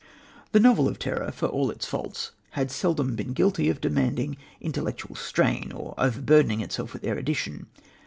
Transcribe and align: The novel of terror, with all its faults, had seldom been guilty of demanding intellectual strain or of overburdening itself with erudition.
The 0.51 0.59
novel 0.59 0.87
of 0.87 0.97
terror, 0.97 1.27
with 1.27 1.43
all 1.43 1.69
its 1.69 1.85
faults, 1.85 2.31
had 2.57 2.71
seldom 2.71 3.15
been 3.15 3.33
guilty 3.33 3.69
of 3.69 3.79
demanding 3.81 4.35
intellectual 4.59 5.15
strain 5.15 5.71
or 5.71 5.93
of 5.95 6.13
overburdening 6.15 6.61
itself 6.61 6.93
with 6.93 7.03
erudition. 7.03 7.67